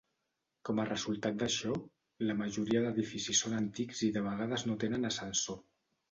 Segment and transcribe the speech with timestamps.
[0.67, 1.75] Com a resultat d'això,
[2.29, 5.61] la majoria d'edificis són antics i de vegades no tenen ascensor.